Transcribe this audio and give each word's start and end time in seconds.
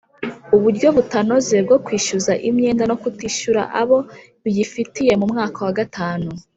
Uburyo 0.55 0.87
butanoze 0.95 1.55
bwo 1.65 1.77
kwishyuza 1.85 2.33
imyenda 2.49 2.83
no 2.89 2.95
kutishyura 3.01 3.61
abo 3.81 3.97
biyifitiye 4.43 5.11
mu 5.19 5.25
mwaka 5.31 5.57
wa 5.65 5.73
gatanu 5.79 6.29